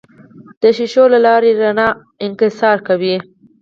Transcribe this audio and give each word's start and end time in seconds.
د 0.61 0.63
شیشو 0.77 1.03
له 1.13 1.19
لارې 1.25 1.51
رڼا 1.59 1.89
انکسار 2.25 2.77
کوي. 2.87 3.15